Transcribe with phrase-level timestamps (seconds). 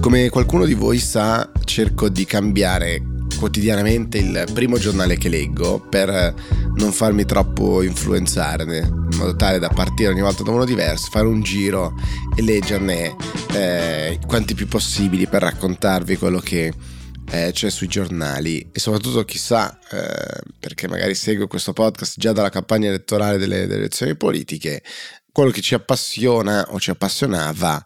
[0.00, 3.02] Come qualcuno di voi sa, cerco di cambiare
[3.38, 6.34] quotidianamente il primo giornale che leggo per
[6.76, 11.26] non farmi troppo influenzare, in modo tale da partire ogni volta da uno diverso, fare
[11.26, 11.94] un giro
[12.34, 13.14] e leggerne
[13.52, 16.72] eh, quanti più possibili per raccontarvi quello che
[17.30, 18.70] eh, c'è sui giornali.
[18.72, 23.80] E soprattutto chissà eh, perché magari seguo questo podcast già dalla campagna elettorale delle, delle
[23.80, 24.82] elezioni politiche
[25.32, 27.82] quello che ci appassiona o ci appassionava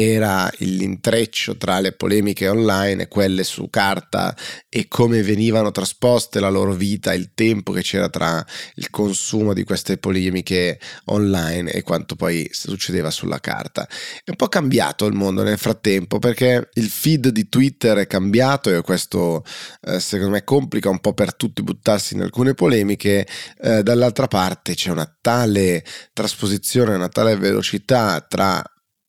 [0.00, 4.36] era l'intreccio tra le polemiche online e quelle su carta
[4.68, 8.44] e come venivano trasposte la loro vita, il tempo che c'era tra
[8.76, 13.88] il consumo di queste polemiche online e quanto poi succedeva sulla carta.
[14.22, 18.72] È un po' cambiato il mondo nel frattempo perché il feed di Twitter è cambiato
[18.72, 19.44] e questo
[19.82, 23.26] eh, secondo me complica un po' per tutti buttarsi in alcune polemiche,
[23.60, 28.62] eh, dall'altra parte c'è una tale trasposizione, una tale velocità tra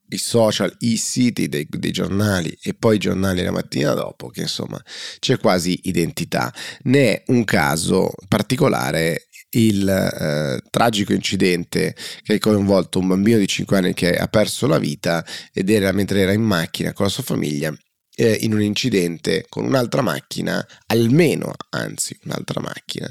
[0.09, 4.41] i social, i siti dei, dei, giornali e poi i giornali la mattina dopo, che
[4.41, 4.81] insomma
[5.19, 6.53] c'è quasi identità.
[6.83, 13.47] Ne è un caso particolare il eh, tragico incidente che ha coinvolto un bambino di
[13.47, 17.11] 5 anni che ha perso la vita ed era mentre era in macchina con la
[17.11, 17.75] sua famiglia
[18.19, 23.09] eh, in un incidente con un'altra macchina, almeno anzi un'altra macchina,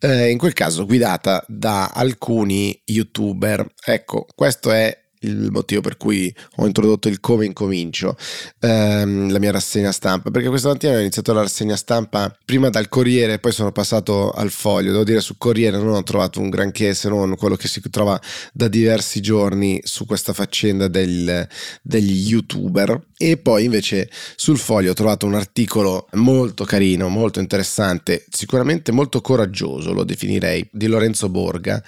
[0.00, 3.64] eh, in quel caso guidata da alcuni youtuber.
[3.84, 8.16] Ecco, questo è il motivo per cui ho introdotto il come incomincio
[8.60, 10.30] ehm, la mia rassegna stampa.
[10.30, 14.50] Perché questa mattina ho iniziato la rassegna stampa prima dal Corriere poi sono passato al
[14.50, 14.92] Foglio.
[14.92, 18.20] Devo dire su Corriere non ho trovato un granché se non quello che si trova
[18.52, 21.46] da diversi giorni su questa faccenda del,
[21.82, 23.06] degli youtuber.
[23.16, 29.20] E poi invece sul Foglio ho trovato un articolo molto carino molto interessante sicuramente molto
[29.20, 31.82] coraggioso lo definirei di Lorenzo Borga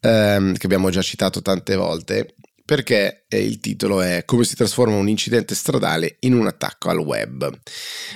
[0.00, 2.34] ehm, che abbiamo già citato tante volte
[2.64, 7.50] perché il titolo è Come si trasforma un incidente stradale in un attacco al web.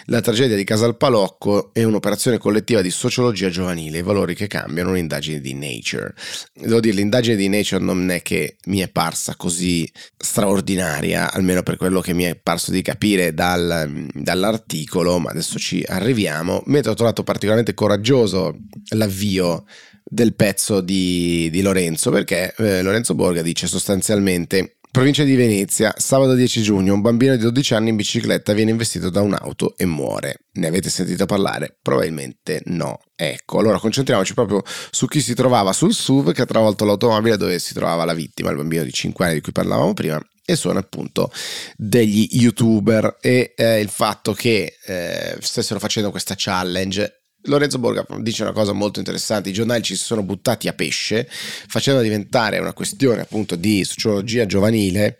[0.06, 5.40] La tragedia di Casalpalocco è un'operazione collettiva di sociologia giovanile, i valori che cambiano, un'indagine
[5.40, 6.14] di Nature.
[6.54, 11.76] Devo dire, l'indagine di Nature non è che mi è parsa così straordinaria, almeno per
[11.76, 16.94] quello che mi è parso di capire dal, dall'articolo, ma adesso ci arriviamo, mentre ho
[16.94, 18.56] trovato particolarmente coraggioso
[18.90, 19.64] l'avvio
[20.08, 26.34] del pezzo di, di Lorenzo, perché eh, Lorenzo Borga dice sostanzialmente Provincia di Venezia, sabato
[26.34, 30.46] 10 giugno, un bambino di 12 anni in bicicletta viene investito da un'auto e muore.
[30.54, 31.76] Ne avete sentito parlare?
[31.82, 32.98] Probabilmente no.
[33.14, 37.58] Ecco, allora concentriamoci proprio su chi si trovava sul SUV che ha travolto l'automobile dove
[37.58, 40.78] si trovava la vittima, il bambino di 5 anni di cui parlavamo prima, e sono
[40.78, 41.30] appunto
[41.76, 47.17] degli youtuber e eh, il fatto che eh, stessero facendo questa challenge
[47.48, 51.28] Lorenzo Borga dice una cosa molto interessante, i giornali ci si sono buttati a pesce
[51.28, 55.18] facendo diventare una questione appunto di sociologia giovanile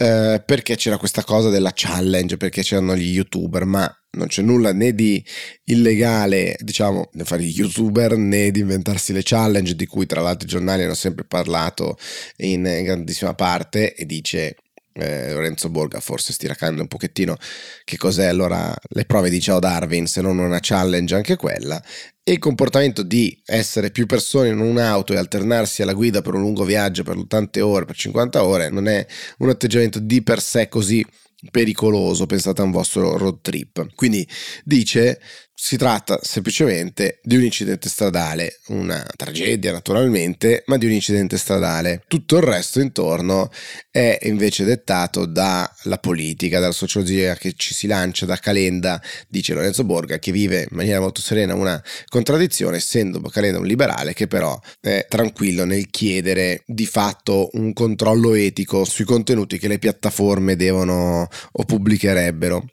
[0.00, 4.72] eh, perché c'era questa cosa della challenge, perché c'erano gli youtuber, ma non c'è nulla
[4.72, 5.22] né di
[5.64, 10.46] illegale, diciamo, nel fare gli youtuber né di inventarsi le challenge di cui tra l'altro
[10.46, 11.98] i giornali hanno sempre parlato
[12.36, 14.56] in, in grandissima parte e dice
[14.98, 17.36] eh, Lorenzo Borga forse stiracando un pochettino
[17.84, 21.82] che cos'è allora le prove di Ciao Darwin se non una challenge anche quella
[22.28, 26.42] e il comportamento di essere più persone in un'auto e alternarsi alla guida per un
[26.42, 29.06] lungo viaggio per tante ore, per 50 ore, non è
[29.38, 31.02] un atteggiamento di per sé così
[31.50, 33.94] pericoloso, pensate a un vostro road trip.
[33.94, 34.28] Quindi
[34.62, 35.20] dice
[35.60, 42.04] si tratta semplicemente di un incidente stradale, una tragedia naturalmente, ma di un incidente stradale.
[42.06, 43.50] Tutto il resto intorno
[43.90, 49.82] è invece dettato dalla politica, dalla sociologia che ci si lancia da Calenda, dice Lorenzo
[49.82, 54.56] Borga, che vive in maniera molto serena una contraddizione, essendo Calenda un liberale che però
[54.80, 61.28] è tranquillo nel chiedere di fatto un controllo etico sui contenuti che le piattaforme devono
[61.50, 62.64] o pubblicherebbero.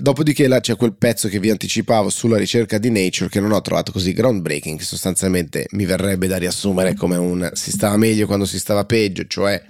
[0.00, 3.60] Dopodiché là c'è quel pezzo che vi anticipavo sulla ricerca di Nature che non ho
[3.60, 8.44] trovato così groundbreaking, che sostanzialmente mi verrebbe da riassumere come un si stava meglio quando
[8.44, 9.60] si stava peggio, cioè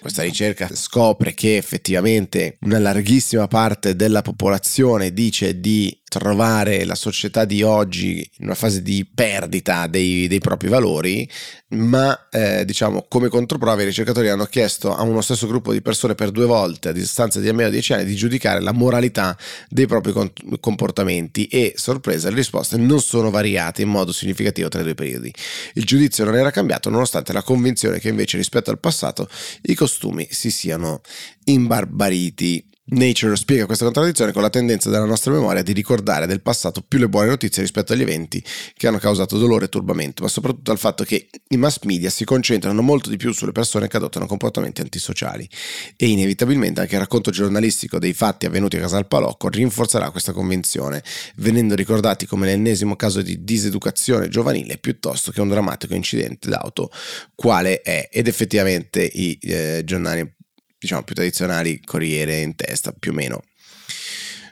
[0.00, 7.46] questa ricerca scopre che effettivamente una larghissima parte della popolazione dice di trovare la società
[7.46, 11.26] di oggi in una fase di perdita dei, dei propri valori,
[11.68, 16.14] ma eh, diciamo come controprova i ricercatori hanno chiesto a uno stesso gruppo di persone
[16.14, 19.34] per due volte a distanza di almeno dieci anni di giudicare la moralità
[19.70, 20.12] dei propri
[20.60, 25.32] comportamenti e sorpresa le risposte non sono variate in modo significativo tra i due periodi.
[25.72, 29.30] Il giudizio non era cambiato nonostante la convinzione che invece rispetto al passato
[29.62, 31.00] i costumi si siano
[31.44, 36.82] imbarbariti Nature spiega questa contraddizione con la tendenza della nostra memoria di ricordare del passato
[36.82, 38.42] più le buone notizie rispetto agli eventi
[38.74, 42.24] che hanno causato dolore e turbamento, ma soprattutto al fatto che i mass media si
[42.24, 45.48] concentrano molto di più sulle persone che adottano comportamenti antisociali.
[45.96, 51.04] E inevitabilmente anche il racconto giornalistico dei fatti avvenuti a Casal Palocco rinforzerà questa convinzione,
[51.36, 56.90] venendo ricordati come l'ennesimo caso di diseducazione giovanile piuttosto che un drammatico incidente d'auto,
[57.36, 60.40] quale è ed effettivamente i eh, giornali
[60.82, 63.42] diciamo più tradizionali, Corriere in testa più o meno.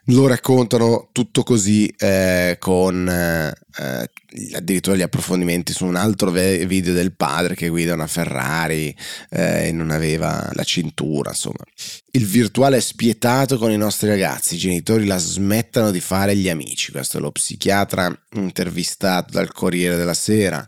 [0.05, 4.11] Lo raccontano tutto così eh, con eh,
[4.55, 8.97] addirittura gli approfondimenti su un altro video del padre che guida una Ferrari
[9.31, 11.65] eh, e non aveva la cintura, insomma.
[12.13, 16.49] Il virtuale è spietato con i nostri ragazzi, i genitori la smettano di fare gli
[16.49, 20.67] amici, questo è lo psichiatra intervistato dal Corriere della Sera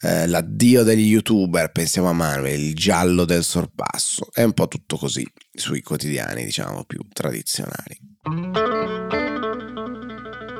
[0.00, 4.96] eh, l'addio degli youtuber, pensiamo a Manuel, il giallo del sorpasso, è un po' tutto
[4.96, 7.98] così sui quotidiani, diciamo, più tradizionali.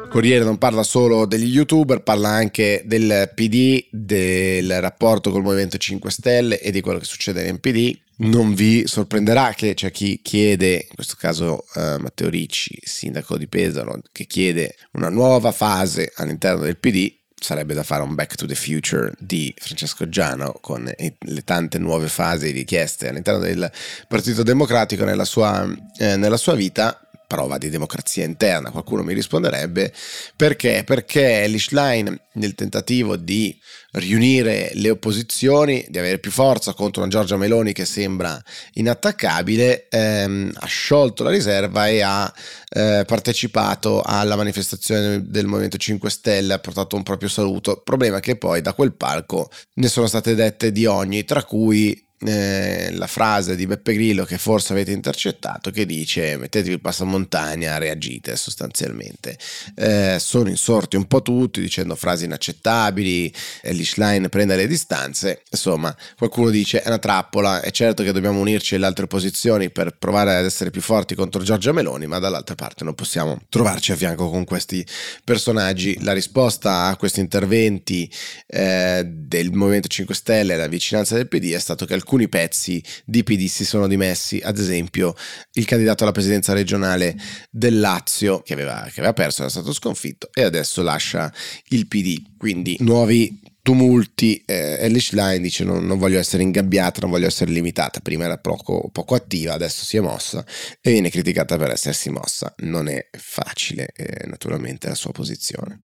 [0.09, 6.11] Corriere non parla solo degli youtuber, parla anche del PD, del rapporto col Movimento 5
[6.11, 7.97] Stelle e di quello che succede nel PD.
[8.21, 13.47] Non vi sorprenderà che c'è chi chiede, in questo caso eh, Matteo Ricci, sindaco di
[13.47, 18.47] Pesaro, che chiede una nuova fase all'interno del PD sarebbe da fare un Back to
[18.47, 23.71] the Future di Francesco Giano con le tante nuove fasi richieste all'interno del
[24.07, 25.67] Partito Democratico nella sua,
[25.99, 29.93] eh, nella sua vita prova di democrazia interna, qualcuno mi risponderebbe,
[30.35, 30.83] perché?
[30.85, 33.57] Perché Lichline nel tentativo di
[33.93, 38.43] riunire le opposizioni, di avere più forza contro una Giorgia Meloni che sembra
[38.73, 42.33] inattaccabile, ehm, ha sciolto la riserva e ha
[42.71, 47.83] eh, partecipato alla manifestazione del Movimento 5 Stelle, ha portato un proprio saluto.
[47.85, 52.91] Problema che poi da quel palco ne sono state dette di ogni, tra cui eh,
[52.93, 58.37] la frase di Beppe Grillo che forse avete intercettato che dice mettetevi il passamontagna, reagite
[58.37, 59.39] sostanzialmente.
[59.77, 63.33] Eh, sono insorti un po' tutti dicendo frasi inaccettabili,
[63.63, 68.41] Elish Line prende le distanze, insomma qualcuno dice è una trappola, è certo che dobbiamo
[68.41, 72.57] unirci alle altre opposizioni per provare ad essere più forti contro Giorgia Meloni, ma dall'altra
[72.57, 74.85] parte non possiamo trovarci a fianco con questi
[75.23, 76.03] personaggi.
[76.03, 78.11] La risposta a questi interventi
[78.47, 82.29] eh, del Movimento 5 Stelle e la vicinanza del PD è stato che alcuni alcuni
[82.31, 85.15] pezzi di PD si sono dimessi, ad esempio
[85.53, 87.15] il candidato alla presidenza regionale
[87.51, 91.31] del Lazio che aveva, che aveva perso, era stato sconfitto e adesso lascia
[91.69, 97.11] il PD, quindi nuovi tumulti, eh, Elish Line dice non, non, voglio essere ingabbiata, non
[97.11, 100.43] voglio essere limitata, prima era poco, poco, attiva, adesso si è mossa
[100.81, 105.83] e viene criticata per essersi mossa, non è facile eh, naturalmente la sua posizione.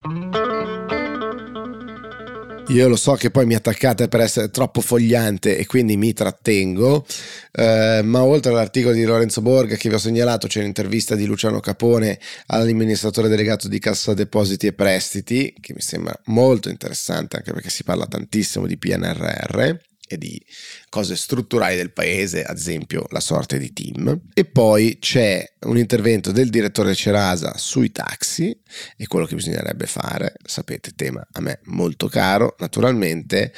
[2.68, 7.04] Io lo so che poi mi attaccate per essere troppo fogliante e quindi mi trattengo,
[7.52, 11.60] eh, ma oltre all'articolo di Lorenzo Borga che vi ho segnalato c'è un'intervista di Luciano
[11.60, 17.68] Capone all'amministratore delegato di Cassa Depositi e Prestiti, che mi sembra molto interessante anche perché
[17.68, 20.40] si parla tantissimo di PNRR e di
[20.88, 24.20] cose strutturali del paese, ad esempio la sorte di Tim.
[24.34, 28.56] E poi c'è un intervento del direttore Cerasa sui taxi
[28.96, 33.52] e quello che bisognerebbe fare, sapete, tema a me molto caro, naturalmente.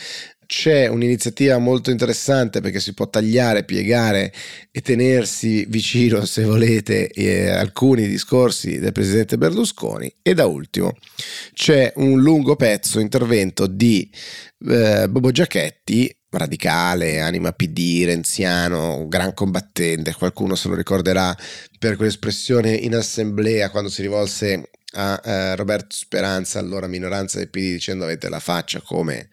[0.47, 4.33] C'è un'iniziativa molto interessante perché si può tagliare, piegare
[4.71, 10.15] e tenersi vicino, se volete, eh, alcuni discorsi del presidente Berlusconi.
[10.23, 10.97] E da ultimo
[11.55, 14.09] c'è un lungo pezzo, intervento di
[14.69, 21.37] eh, Bobo Giachetti radicale, anima PD, renziano, gran combattente, qualcuno se lo ricorderà
[21.79, 27.73] per quell'espressione in assemblea quando si rivolse a eh, Roberto Speranza, allora minoranza del PD,
[27.73, 29.29] dicendo avete la faccia come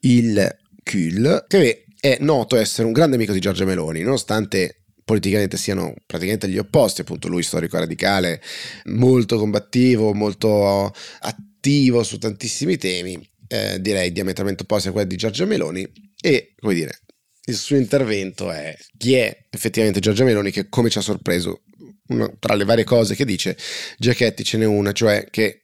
[0.00, 5.94] il Kül, che è noto essere un grande amico di Giorgia Meloni, nonostante politicamente siano
[6.04, 8.42] praticamente gli opposti, appunto lui storico radicale,
[8.86, 15.44] molto combattivo, molto attivo su tantissimi temi, eh, direi diametralmente opposti a quelli di Giorgia
[15.44, 15.88] Meloni
[16.26, 17.02] e, come dire,
[17.44, 21.62] il suo intervento è chi è effettivamente Giorgia Meloni che come ci ha sorpreso
[22.08, 23.56] una, tra le varie cose che dice
[23.96, 25.60] Giachetti ce n'è una, cioè che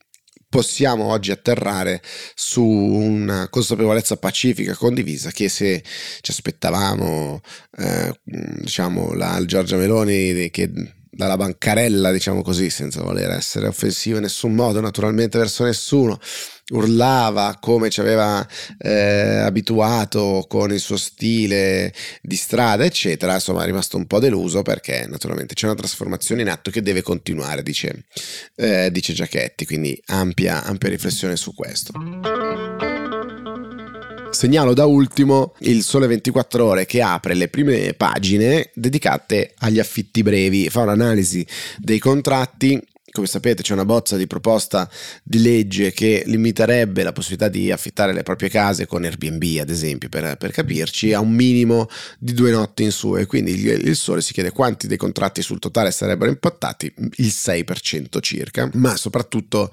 [0.49, 2.01] possiamo oggi atterrare
[2.37, 5.83] su una consapevolezza pacifica condivisa che se
[6.21, 7.41] ci aspettavamo
[7.79, 10.71] eh, diciamo la Giorgia Meloni che
[11.15, 16.19] dalla bancarella, diciamo così, senza voler essere offensivo in nessun modo, naturalmente verso nessuno,
[16.73, 18.47] urlava come ci aveva
[18.79, 23.35] eh, abituato con il suo stile di strada, eccetera.
[23.35, 27.03] Insomma, è rimasto un po' deluso perché naturalmente c'è una trasformazione in atto che deve
[27.03, 28.05] continuare, dice,
[28.57, 31.93] eh, dice Giachetti, quindi ampia, ampia riflessione su questo.
[34.31, 40.23] Segnalo da ultimo il Sole 24 Ore che apre le prime pagine dedicate agli affitti
[40.23, 41.47] brevi, fa un'analisi
[41.79, 44.91] dei contratti come sapete c'è una bozza di proposta
[45.23, 50.09] di legge che limiterebbe la possibilità di affittare le proprie case con Airbnb, ad esempio,
[50.09, 51.89] per, per capirci, a un minimo
[52.19, 55.43] di due notti in su e quindi il, il, Sole si chiede quanti dei contratti
[55.43, 59.71] sul totale sarebbero impattati, il 6% circa, ma soprattutto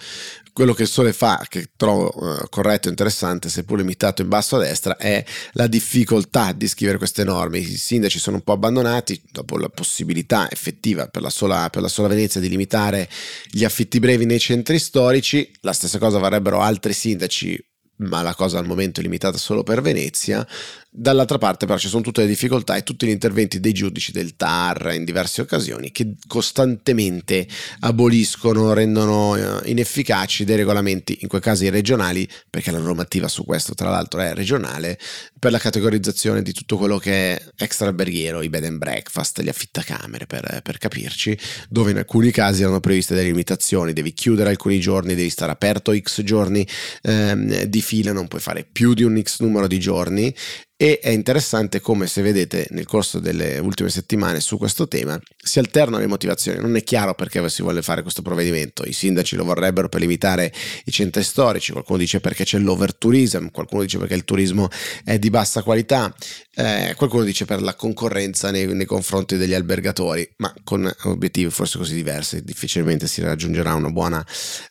[0.60, 4.58] quello che il Sole fa, che trovo uh, corretto e interessante, seppur limitato in basso
[4.58, 7.60] a destra, è la difficoltà di scrivere queste norme.
[7.60, 11.88] I sindaci sono un po' abbandonati dopo la possibilità effettiva per la sola, per la
[11.88, 13.08] sola Venezia di limitare
[13.50, 15.52] gli affitti brevi nei centri storici.
[15.62, 17.64] La stessa cosa varrebbero altri sindaci
[18.00, 20.46] ma la cosa al momento è limitata solo per Venezia.
[20.92, 24.36] Dall'altra parte però ci sono tutte le difficoltà e tutti gli interventi dei giudici del
[24.36, 27.48] TAR in diverse occasioni che costantemente
[27.82, 33.76] aboliscono, rendono eh, inefficaci dei regolamenti, in quei casi regionali, perché la normativa su questo
[33.76, 34.98] tra l'altro è regionale,
[35.38, 39.50] per la categorizzazione di tutto quello che è extra alberghiero, i bed and breakfast, gli
[39.50, 41.38] affittacamere per, per capirci,
[41.70, 45.96] dove in alcuni casi erano previste delle limitazioni, devi chiudere alcuni giorni, devi stare aperto
[45.96, 46.68] x giorni
[47.04, 50.34] ehm, di fila, non puoi fare più di un x numero di giorni
[50.82, 55.60] e è interessante come se vedete nel corso delle ultime settimane su questo tema si
[55.60, 59.44] alternano le motivazioni, non è chiaro perché si vuole fare questo provvedimento, i sindaci lo
[59.44, 60.54] vorrebbero per limitare
[60.86, 64.70] i centri storici, qualcuno dice perché c'è l'overtourism, qualcuno dice perché il turismo
[65.04, 66.16] è di bassa qualità,
[66.56, 71.78] eh, qualcuno dice per la concorrenza nei, nei, confronti degli albergatori, ma con obiettivi forse
[71.78, 74.26] così diversi difficilmente si raggiungerà una buona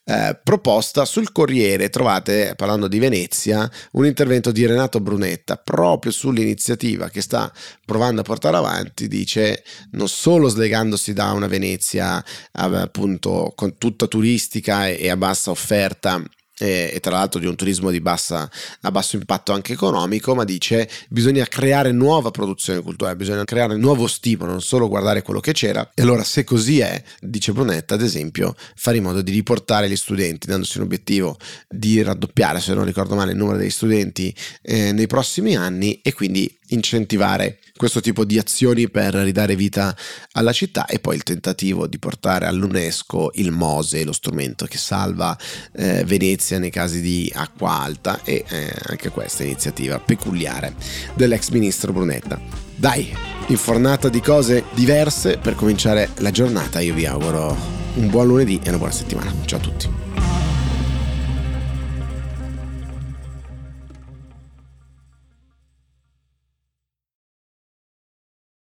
[0.04, 1.04] eh, proposta.
[1.04, 5.56] Sul Corriere trovate, parlando di Venezia, un intervento di Renato Brunetta
[5.98, 7.52] proprio sull'iniziativa che sta
[7.84, 14.88] provando a portare avanti, dice non solo slegandosi da una Venezia appunto con tutta turistica
[14.88, 16.22] e a bassa offerta
[16.58, 18.50] e, e, tra l'altro di un turismo di bassa,
[18.82, 24.06] a basso impatto anche economico, ma dice bisogna creare nuova produzione culturale, bisogna creare nuovo
[24.06, 25.90] stimolo, non solo guardare quello che c'era.
[25.94, 29.96] E allora se così è, dice Brunetta, ad esempio, fare in modo di riportare gli
[29.96, 31.36] studenti, dandosi un obiettivo
[31.68, 36.12] di raddoppiare, se non ricordo male, il numero degli studenti eh, nei prossimi anni e
[36.12, 39.96] quindi incentivare questo tipo di azioni per ridare vita
[40.32, 45.36] alla città e poi il tentativo di portare all'UNESCO il Mose, lo strumento che salva
[45.72, 50.74] eh, Venezia nei casi di acqua alta e eh, anche questa iniziativa peculiare
[51.14, 52.40] dell'ex ministro Brunetta.
[52.74, 53.12] Dai,
[53.48, 57.56] infornata di cose diverse per cominciare la giornata, io vi auguro
[57.94, 59.32] un buon lunedì e una buona settimana.
[59.44, 59.97] Ciao a tutti.